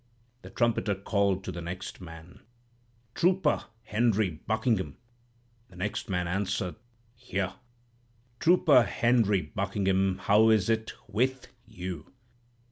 "The 0.41 0.49
trumpeter 0.49 0.95
called 0.95 1.43
to 1.43 1.51
the 1.51 1.61
next 1.61 2.01
man, 2.01 2.39
'Trooper 3.13 3.65
Henry 3.83 4.31
Buckingham,' 4.47 4.97
and 5.69 5.69
the 5.69 5.75
next 5.83 6.09
man 6.09 6.27
answered, 6.27 6.73
'Here.' 7.13 7.53
"'Trooper 8.39 8.81
Henry 8.81 9.43
Buckingham, 9.43 10.17
how 10.23 10.49
is 10.49 10.71
it 10.71 10.93
With 11.07 11.49
you?' 11.67 12.11